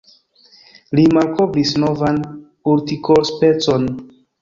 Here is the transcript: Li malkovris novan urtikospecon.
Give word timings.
Li 0.99 1.03
malkovris 1.17 1.75
novan 1.85 2.19
urtikospecon. 2.75 3.91